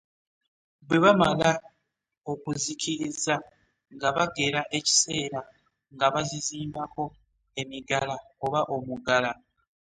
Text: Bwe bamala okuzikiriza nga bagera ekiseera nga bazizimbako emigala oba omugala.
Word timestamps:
Bwe 0.87 0.97
bamala 1.03 1.49
okuzikiriza 2.31 3.35
nga 3.93 4.09
bagera 4.15 4.61
ekiseera 4.77 5.41
nga 5.93 6.07
bazizimbako 6.13 7.03
emigala 7.61 8.15
oba 8.45 8.61
omugala. 8.75 9.31